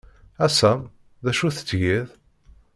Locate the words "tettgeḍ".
1.55-2.07